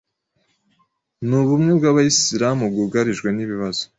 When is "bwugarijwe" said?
2.71-3.29